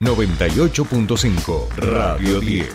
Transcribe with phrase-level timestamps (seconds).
[0.00, 2.70] 98.5 Radio 10.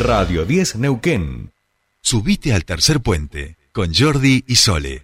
[0.00, 1.52] Radio 10 Neuquén.
[2.00, 5.03] Subite al tercer puente con Jordi y Sole.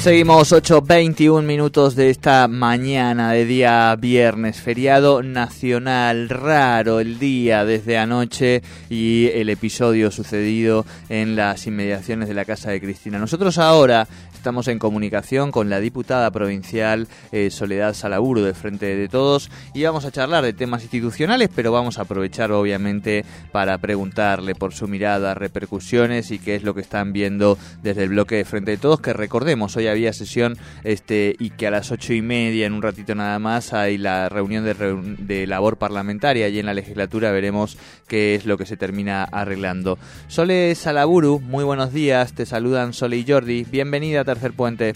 [0.00, 7.98] Seguimos 8.21 minutos de esta mañana de día viernes, feriado nacional, raro el día desde
[7.98, 13.18] anoche y el episodio sucedido en las inmediaciones de la casa de Cristina.
[13.18, 14.08] Nosotros ahora
[14.40, 19.82] Estamos en comunicación con la diputada provincial eh, Soledad Salaburu de Frente de Todos y
[19.82, 24.88] vamos a charlar de temas institucionales, pero vamos a aprovechar obviamente para preguntarle por su
[24.88, 28.76] mirada, repercusiones y qué es lo que están viendo desde el bloque de Frente de
[28.78, 32.72] Todos, que recordemos, hoy había sesión este y que a las ocho y media, en
[32.72, 36.48] un ratito nada más, hay la reunión de, labor parlamentaria.
[36.48, 37.76] Y en la legislatura veremos
[38.08, 39.98] qué es lo que se termina arreglando.
[40.28, 44.94] Sole Salaburu, muy buenos días, te saludan Sole y Jordi, bienvenida Tercer Puente.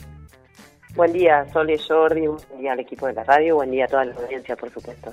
[0.95, 3.89] Buen día, Sol y Jordi, buen día al equipo de la radio, buen día a
[3.89, 5.13] toda la audiencia, por supuesto.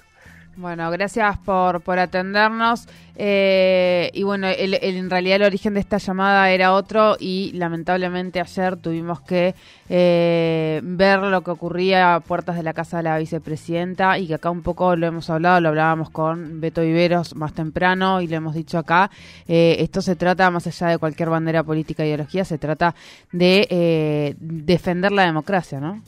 [0.57, 2.87] Bueno, gracias por, por atendernos.
[3.15, 8.39] Eh, y bueno, el, en realidad el origen de esta llamada era otro y lamentablemente
[8.39, 9.55] ayer tuvimos que
[9.89, 14.35] eh, ver lo que ocurría a puertas de la casa de la vicepresidenta y que
[14.35, 18.35] acá un poco lo hemos hablado, lo hablábamos con Beto Iberos más temprano y lo
[18.35, 19.09] hemos dicho acá.
[19.47, 22.93] Eh, esto se trata, más allá de cualquier bandera política e ideología, se trata
[23.31, 26.01] de defender la democracia, ¿no?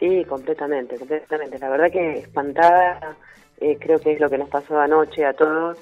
[0.00, 1.58] Sí, completamente, completamente.
[1.60, 3.16] La verdad que espantada
[3.58, 5.78] eh, creo que es lo que nos pasó anoche a todos,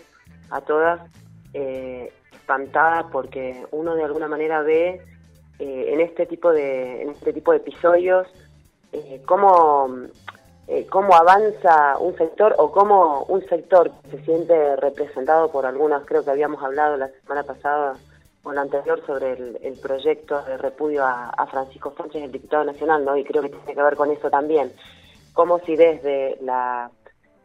[0.51, 1.01] a todas,
[1.55, 5.01] eh, espantada porque uno de alguna manera ve
[5.59, 8.27] eh, en este tipo de en este tipo de episodios
[9.25, 9.89] cómo
[10.89, 16.31] cómo avanza un sector o cómo un sector se siente representado por algunas, creo que
[16.31, 17.97] habíamos hablado la semana pasada
[18.43, 23.05] o la anterior sobre el, proyecto de repudio a, a, Francisco Sánchez, el diputado nacional,
[23.05, 23.17] ¿no?
[23.17, 24.73] Y creo que tiene que ver con eso también.
[25.35, 26.91] Como si desde la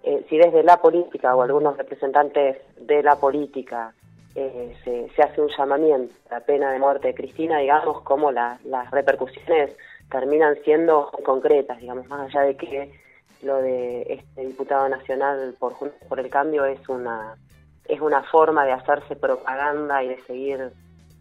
[0.06, 3.92] eh, si desde la política o algunos representantes de la política
[4.36, 8.60] eh, se, hace un llamamiento a la pena de muerte de Cristina, digamos, como las
[8.92, 9.76] repercusiones
[10.12, 12.92] terminan siendo concretas, digamos, más allá de que
[13.42, 15.74] lo de este diputado nacional por
[16.08, 17.36] por el Cambio es una
[17.86, 20.72] es una forma de hacerse propaganda y de seguir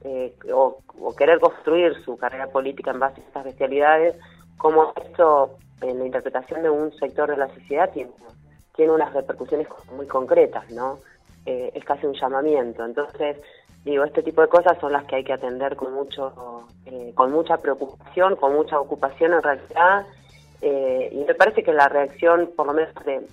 [0.03, 0.79] eh, o,
[1.17, 4.17] querer construir su carrera política en base a estas bestialidades,
[4.59, 8.11] como esto en la interpretación de un sector de la sociedad tiene
[8.75, 10.99] tiene unas repercusiones muy concretas, ¿no?
[11.47, 12.85] Eh, es casi un llamamiento.
[12.85, 13.37] Entonces,
[13.85, 17.31] digo, este tipo de cosas son las que hay que atender con mucho, eh, con
[17.33, 20.07] mucha preocupación, con mucha ocupación en realidad.
[20.63, 23.27] Eh, y me parece que la reacción, por lo menos de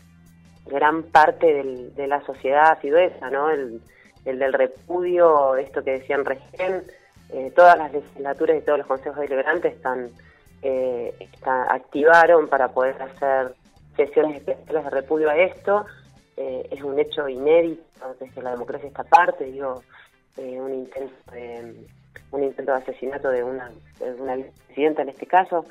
[0.68, 1.64] gran parte
[1.96, 3.00] de la sociedad ha sido
[3.32, 3.50] ¿no?
[3.50, 3.82] El,
[4.26, 6.84] del repudio, esto que decían recién,
[7.56, 10.12] todas las legislaturas y todos los consejos deliberantes están,
[10.62, 13.56] están activaron para poder hacer
[13.96, 15.86] sesiones especiales de repudio a esto.
[16.38, 17.84] Eh, es un hecho inédito
[18.20, 19.84] desde la democracia esta parte, digo,
[20.38, 21.76] eh, un intento de
[22.32, 23.70] un intento de asesinato de una,
[24.00, 25.66] de una vicepresidenta en este caso.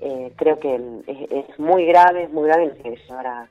[0.00, 0.74] Eh, creo que
[1.06, 3.48] es, muy grave, es muy grave nos tiene que llevar a,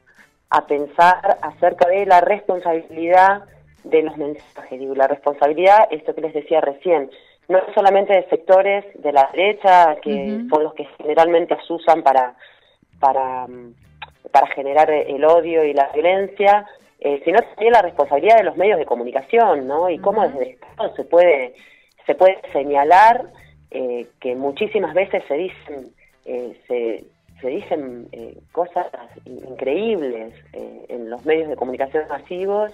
[0.49, 3.43] a pensar acerca de la responsabilidad
[3.83, 4.79] de los mensajes.
[4.79, 7.09] Digo, la responsabilidad, esto que les decía recién,
[7.49, 12.35] no es solamente de sectores de la derecha, que son los que generalmente usan para,
[12.99, 13.73] para mm,
[14.31, 16.65] para generar el odio y la violencia,
[16.99, 19.89] eh, sino también la responsabilidad de los medios de comunicación, ¿no?
[19.89, 21.53] Y cómo desde el Estado se puede,
[22.05, 23.25] se puede señalar
[23.71, 25.91] eh, que muchísimas veces se dicen,
[26.25, 27.03] eh, se,
[27.41, 28.07] se dicen
[28.53, 28.87] cosas
[29.25, 32.71] increíbles en los medios de comunicación masivos,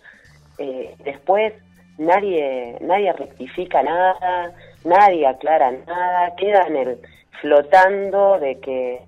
[1.04, 1.54] después
[1.98, 7.00] nadie, nadie rectifica nada, nadie aclara nada, quedan el
[7.42, 9.02] flotando de que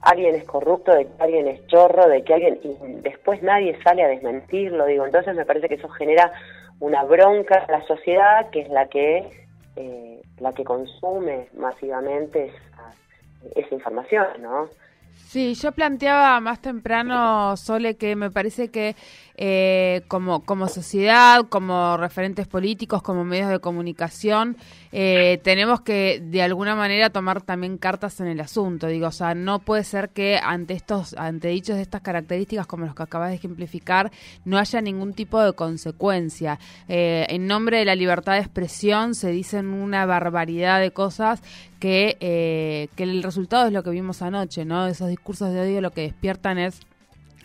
[0.00, 2.60] alguien es corrupto, de que alguien es chorro, de que alguien...
[2.62, 6.32] y después nadie sale a desmentirlo, digo, entonces me parece que eso genera
[6.80, 9.46] una bronca en la sociedad que es la que
[9.76, 14.68] eh, la que consume masivamente esa, esa información, ¿no?
[15.26, 18.94] Sí, yo planteaba más temprano, Sole, que me parece que
[19.38, 24.56] eh, como, como sociedad, como referentes políticos, como medios de comunicación,
[24.92, 28.86] eh, tenemos que de alguna manera tomar también cartas en el asunto.
[28.86, 32.86] Digo, o sea, no puede ser que ante estos, ante dichos de estas características como
[32.86, 34.10] los que acabas de ejemplificar,
[34.46, 36.58] no haya ningún tipo de consecuencia.
[36.88, 41.42] Eh, en nombre de la libertad de expresión se dicen una barbaridad de cosas
[41.78, 42.16] que,
[42.96, 44.86] que el resultado es lo que vimos anoche, ¿no?
[44.86, 46.80] Esos discursos de odio lo que despiertan es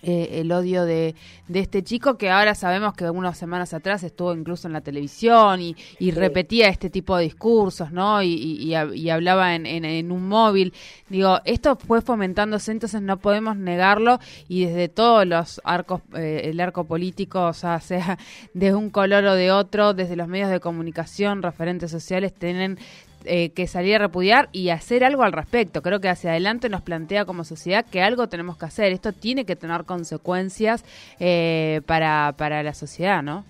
[0.04, 1.16] eh, el odio de,
[1.48, 5.62] de, este chico que ahora sabemos que unas semanas atrás estuvo incluso en la televisión
[5.62, 8.24] y, y repetía este tipo de discursos, ¿no?
[8.24, 10.74] Y, y, y hablaba en, en, en, un móvil.
[11.10, 16.60] Digo, esto fue fomentándose, entonces no podemos negarlo y desde todos los arcos, eh, el
[16.60, 18.18] arco político, o sea, sea
[18.54, 22.80] de un color o de otro, desde los medios de comunicación, referentes sociales, tienen
[23.26, 25.82] eh, que salir a repudiar y hacer algo al respecto.
[25.82, 28.92] Creo que hacia adelante nos plantea como sociedad que algo tenemos que hacer.
[28.92, 30.84] Esto tiene que tener consecuencias
[31.20, 33.46] eh, para, para la sociedad, ¿no?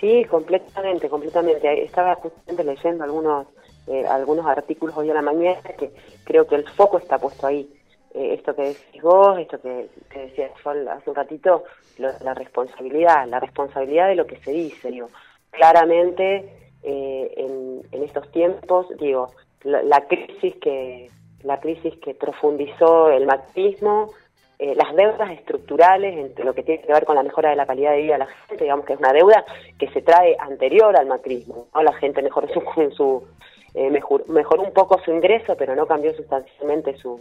[0.00, 1.84] Sí, completamente, completamente.
[1.84, 3.46] Estaba justamente leyendo algunos
[3.86, 5.90] eh, algunos artículos hoy a la mañana que
[6.24, 7.68] creo que el foco está puesto ahí.
[8.14, 11.64] Eh, esto que decís vos, esto que, que decía Sol hace un ratito,
[11.98, 14.90] lo, la responsabilidad, la responsabilidad de lo que se dice.
[14.90, 15.08] Digo,
[15.50, 19.28] claramente eh, en, en, estos tiempos, digo,
[19.62, 21.10] la, la, crisis que
[21.42, 24.10] la crisis que profundizó el macrismo,
[24.58, 27.66] eh, las deudas estructurales entre lo que tiene que ver con la mejora de la
[27.66, 29.44] calidad de vida de la gente, digamos que es una deuda
[29.78, 31.82] que se trae anterior al macrismo, ¿no?
[31.82, 32.62] La gente mejoró su,
[32.96, 33.24] su
[33.74, 37.20] eh, mejor, mejoró un poco su ingreso, pero no cambió sustancialmente su,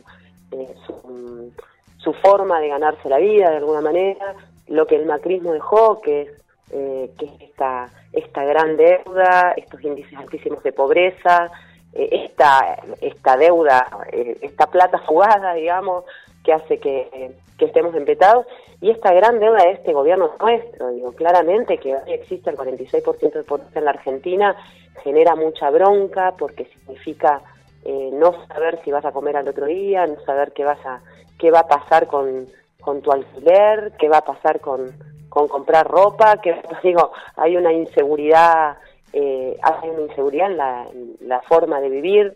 [0.52, 1.52] eh, su,
[1.98, 4.36] su forma de ganarse la vida de alguna manera,
[4.68, 6.30] lo que el macrismo dejó, que es
[6.72, 11.52] eh, que es esta, esta gran deuda, estos índices altísimos de pobreza,
[11.94, 16.06] eh, esta, esta deuda, eh, esta plata fugada, digamos,
[16.44, 18.46] que hace que, que estemos empetados,
[18.82, 23.32] y esta gran deuda de este gobierno nuestro, digo, claramente que hoy existe el 46%
[23.32, 24.56] de pobreza en la Argentina,
[25.04, 27.42] genera mucha bronca porque significa
[27.86, 31.02] eh, no saber si vas a comer al otro día, no saber qué vas a,
[31.38, 32.48] qué va a pasar con,
[32.80, 34.92] con tu alquiler, qué va a pasar con,
[35.32, 38.78] con comprar ropa, que digo, hay una inseguridad,
[39.14, 40.88] eh, hay una inseguridad en la,
[41.22, 42.36] la forma de vivir,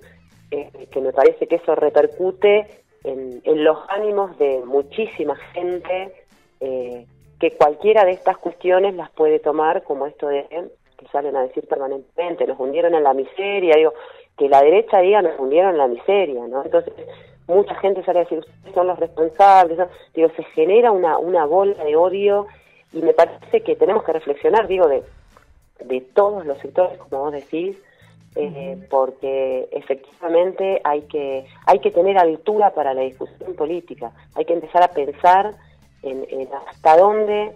[0.50, 2.68] eh, que me parece que eso repercute
[3.04, 6.14] en, los ánimos de muchísima gente,
[6.62, 7.06] eh,
[7.38, 10.48] que cualquiera de estas cuestiones las puede tomar como esto de
[10.98, 13.94] que salen a decir permanentemente, nos hundieron en la miseria, digo,
[14.38, 16.64] que la derecha diga nos hundieron en la miseria, ¿no?
[16.64, 16.94] Entonces,
[17.48, 19.78] mucha gente sale a decir, ustedes son los responsables,
[20.14, 22.48] digo, se genera una, una bola de odio
[22.96, 25.04] y me parece que tenemos que reflexionar, digo, de,
[25.84, 27.78] de todos los sectores, como vos decís,
[28.38, 34.54] eh, porque efectivamente hay que, hay que tener altura para la discusión política, hay que
[34.54, 35.56] empezar a pensar
[36.04, 37.52] en, en hasta dónde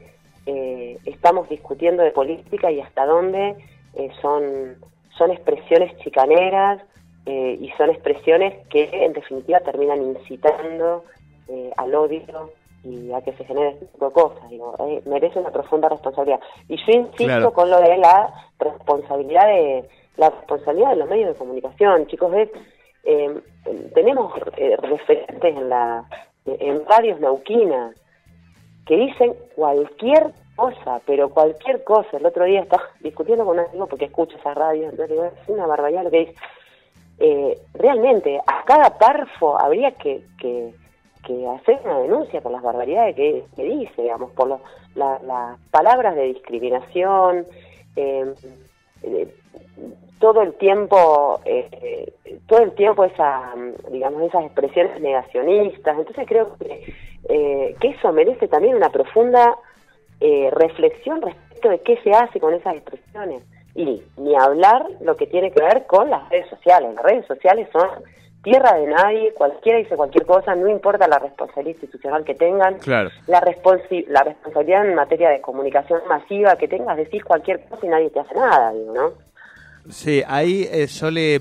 [0.46, 3.56] eh, estamos discutiendo de política y hasta dónde
[3.96, 4.76] eh, son,
[5.18, 6.82] son expresiones chicaneras
[7.26, 11.04] y son expresiones que en definitiva terminan incitando
[11.78, 12.50] al odio
[12.84, 14.50] y a que se genere este tipo de cosas.
[14.50, 16.40] Digo, eh, merece una profunda responsabilidad.
[16.68, 17.54] Y yo insisto claro.
[17.54, 22.34] con lo de la responsabilidad de la responsabilidad de los medios de comunicación, chicos.
[22.34, 22.50] Es,
[23.04, 23.42] eh,
[23.94, 26.06] tenemos eh, referentes en la
[26.46, 27.96] en radios neuquinas
[28.86, 32.18] que dicen cualquier cosa, pero cualquier cosa.
[32.18, 35.66] El otro día estaba discutiendo con un amigo porque escucho esa radio, digo, es una
[35.66, 36.36] barbaridad lo que dice.
[37.20, 40.74] Eh, realmente, a cada párrafo habría que, que
[41.30, 44.60] que hacer una denuncia por las barbaridades que, que dice, digamos, por las
[44.96, 47.46] la, palabras de discriminación,
[47.96, 48.34] eh,
[50.20, 52.14] todo el tiempo, eh,
[52.48, 53.54] todo el tiempo esa,
[53.92, 55.98] digamos, esas expresiones negacionistas.
[55.98, 56.94] Entonces creo que,
[57.30, 59.56] eh, que eso merece también una profunda
[60.20, 63.44] eh, reflexión respecto de qué se hace con esas expresiones.
[63.76, 66.94] Y ni hablar lo que tiene que ver con las redes sociales.
[66.96, 67.88] Las redes sociales son
[68.44, 73.10] tierra de nadie, cualquiera dice cualquier cosa, no importa la responsabilidad institucional que tengan, claro.
[73.28, 77.90] la, responsi la responsabilidad en materia de comunicación masiva que tengas, decir cualquier cosa y
[77.90, 79.30] nadie te hace nada, digo, ¿no?
[79.90, 81.40] Sí, ahí eh, Sole,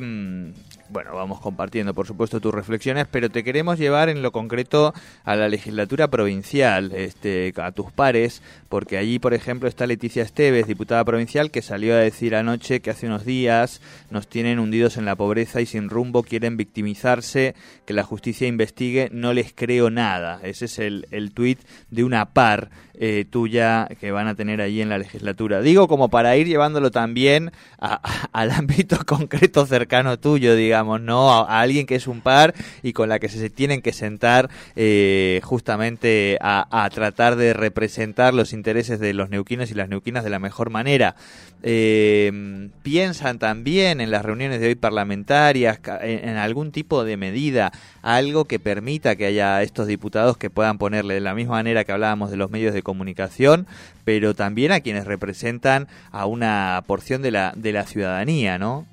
[0.90, 5.36] bueno, vamos compartiendo por supuesto tus reflexiones, pero te queremos llevar en lo concreto a
[5.36, 11.04] la legislatura provincial, este, a tus pares, porque allí, por ejemplo, está Leticia Esteves, diputada
[11.04, 13.80] provincial, que salió a decir anoche que hace unos días
[14.10, 17.54] nos tienen hundidos en la pobreza y sin rumbo, quieren victimizarse,
[17.86, 20.40] que la justicia investigue, no les creo nada.
[20.42, 21.58] Ese es el, el tuit
[21.90, 25.60] de una par eh, tuya que van a tener allí en la legislatura.
[25.60, 28.00] Digo como para ir llevándolo también a,
[28.32, 31.32] al ámbito concreto cercano tuyo, digamos, ¿no?
[31.32, 35.40] A, alguien que es un par y con la que se tienen que sentar eh,
[35.44, 40.38] justamente a, tratar de representar los intereses de los neuquinos y las neuquinas de la
[40.38, 41.16] mejor manera.
[41.62, 47.72] Eh, piensan también en las reuniones de hoy parlamentarias, en, en algún tipo de medida,
[48.02, 51.92] algo que permita que haya estos diputados que puedan ponerle de la misma manera que
[51.92, 53.66] hablábamos de los medios de comunicación,
[54.04, 58.86] pero también a quienes representan a una porción de la, de la ciudadanía, ¿no?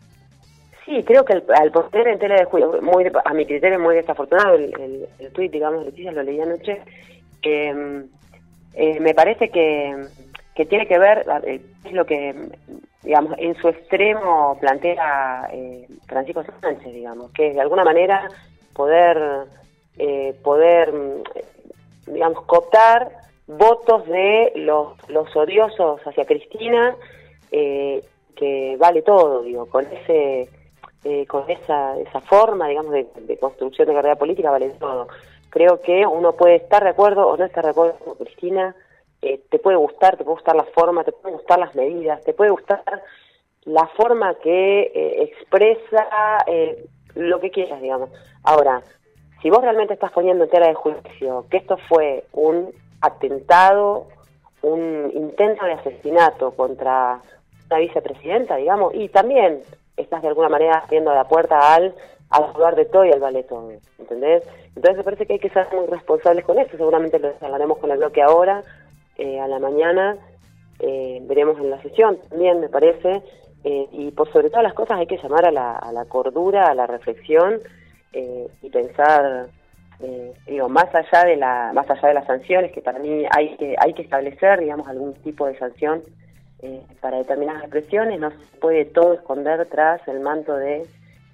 [0.85, 4.53] Sí, creo que al poner en tela de juicio, muy, a mi criterio muy desafortunado,
[4.53, 6.81] el, el, el tuit, digamos, Leticia, lo leí anoche,
[7.41, 9.95] eh, me parece que,
[10.53, 12.35] que tiene que ver, eh, es lo que,
[13.03, 18.27] digamos, en su extremo plantea eh, Francisco Sánchez, digamos, que de alguna manera
[18.73, 19.47] poder,
[19.97, 20.93] eh, poder,
[22.07, 23.11] digamos, cooptar
[23.47, 26.95] votos de los, los odiosos hacia Cristina,
[27.51, 30.49] que vale todo, digo, con ese
[31.05, 35.07] eh, con esa, esa forma, digamos, de, construcción de carrera política vale todo.
[35.49, 38.75] Creo que uno puede estar de acuerdo o no estar de acuerdo con Cristina,
[39.21, 42.33] eh, te puede gustar, te puede gustar la forma, te pueden gustar las medidas, te
[42.33, 42.83] puede gustar
[43.65, 46.07] la forma que eh, expresa
[46.47, 48.09] eh, lo que quieras, digamos.
[48.43, 48.81] Ahora,
[49.41, 52.71] si vos realmente estás poniendo en tela de juicio que esto fue un
[53.01, 54.07] atentado,
[54.63, 57.21] un intento de asesinato contra
[57.69, 59.61] una vicepresidenta, digamos, y también
[59.97, 61.93] estás de alguna manera haciendo la puerta al
[62.29, 64.43] al lugar de todo y al vale todo, ¿entendés?
[64.75, 67.91] Entonces me parece que hay que ser muy responsables con eso, seguramente lo hablaremos con
[67.91, 68.63] el bloque ahora,
[69.17, 70.17] eh, a la mañana,
[70.79, 73.21] eh, veremos en la sesión también, me parece,
[73.63, 76.65] eh, y por sobre todas las cosas hay que llamar a la, a la cordura,
[76.65, 77.61] a la reflexión
[78.13, 79.47] eh, y pensar,
[80.45, 83.75] digo, más allá de la, más allá de las sanciones, que para mí hay que,
[83.79, 86.03] hay que establecer, digamos, algún tipo de sanción
[86.61, 90.85] eh, para determinadas expresiones, no se puede todo esconder tras el manto de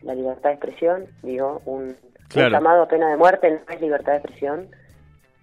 [0.03, 1.95] la libertad de expresión, digo, un,
[2.29, 2.47] Claro.
[2.47, 4.67] un llamado a pena de muerte no es libertad de expresión.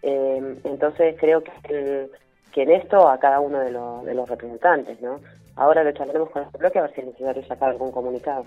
[0.02, 2.10] Eh, entonces creo que, el-
[2.52, 5.20] que en esto a cada uno de, los de los representantes, ¿no?
[5.56, 8.44] Ahora lo charlaremos con el bloque a ver si es necesario sacar algún comunicado.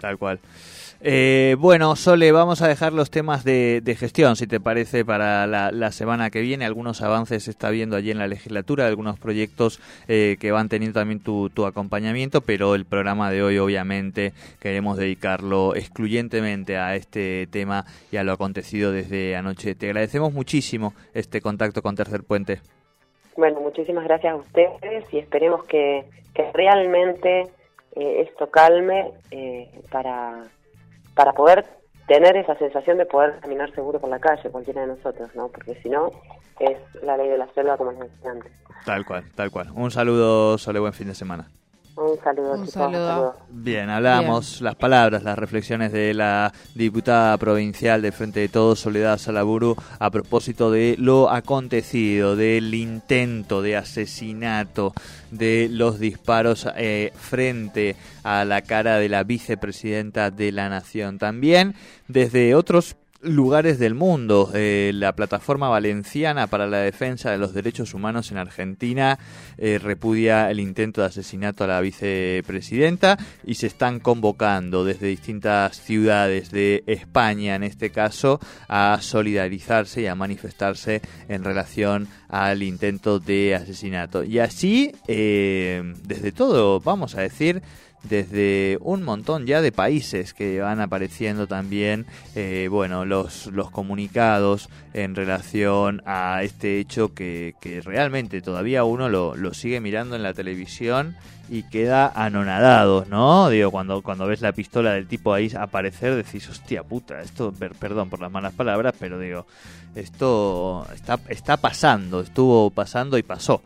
[0.00, 0.40] Tal cual.
[1.00, 5.46] Eh, bueno, Sole, vamos a dejar los temas de, de gestión, si te parece, para
[5.46, 6.64] la, semana que viene.
[6.64, 10.98] Algunos avances se está viendo allí en la legislatura, algunos proyectos eh, que van teniendo
[10.98, 17.46] también tu, tu acompañamiento, pero el programa de hoy, obviamente, queremos dedicarlo excluyentemente a este
[17.50, 19.74] tema y a lo acontecido desde anoche.
[19.74, 22.60] Te agradecemos muchísimo este contacto con Tercer Puente.
[23.36, 27.44] Bueno, muchísimas gracias a ustedes y esperemos que, que realmente
[27.96, 30.44] eh, esto calme eh, para,
[31.14, 31.64] para poder
[32.06, 35.48] tener esa sensación de poder caminar seguro por la calle, cualquiera de nosotros, ¿no?
[35.48, 36.10] Porque si no,
[36.60, 38.52] es la ley de la selva como les decía antes.
[38.84, 39.70] Tal cual, tal cual.
[39.74, 41.48] Un saludo, Sole, buen fin de semana.
[41.96, 43.36] Un saludo, Un saludo.
[43.48, 49.16] Bien, hablamos las palabras, las reflexiones de la diputada provincial del Frente de Todos, Soledad
[49.16, 54.92] Salaburu, a propósito de lo acontecido, del intento de asesinato,
[55.30, 61.18] de los disparos eh, frente a la cara de la vicepresidenta de la Nación.
[61.18, 61.74] También
[62.08, 64.50] desde otros lugares del mundo.
[64.54, 69.18] Eh, la plataforma valenciana para la defensa de los derechos humanos en Argentina
[69.58, 75.80] eh, repudia el intento de asesinato a la vicepresidenta y se están convocando desde distintas
[75.80, 83.18] ciudades de España, en este caso, a solidarizarse y a manifestarse en relación al intento
[83.18, 84.24] de asesinato.
[84.24, 87.62] Y así, eh, desde todo, vamos a decir,
[88.08, 94.68] desde un montón ya de países que van apareciendo también, eh, bueno, los, los comunicados
[94.94, 100.22] en relación a este hecho que, que realmente todavía uno lo, lo sigue mirando en
[100.22, 101.16] la televisión
[101.48, 103.48] y queda anonadado, ¿no?
[103.50, 107.74] Digo, cuando, cuando ves la pistola del tipo ahí aparecer, decís, hostia puta, esto, per-
[107.76, 109.46] perdón por las malas palabras, pero digo,
[109.94, 113.62] esto está, está pasando, estuvo pasando y pasó.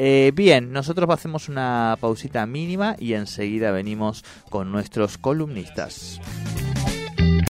[0.00, 6.20] Eh, bien, nosotros hacemos una pausita mínima y enseguida venimos con nuestros columnistas.